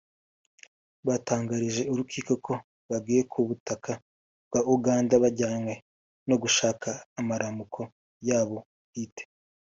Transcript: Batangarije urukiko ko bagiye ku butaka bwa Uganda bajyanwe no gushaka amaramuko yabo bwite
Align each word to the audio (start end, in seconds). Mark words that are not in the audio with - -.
Batangarije 1.07 1.81
urukiko 1.91 2.31
ko 2.45 2.53
bagiye 2.89 3.21
ku 3.31 3.39
butaka 3.47 3.91
bwa 4.47 4.61
Uganda 4.75 5.13
bajyanwe 5.23 5.73
no 6.27 6.35
gushaka 6.43 6.89
amaramuko 7.19 7.79
yabo 8.27 8.57
bwite 8.87 9.23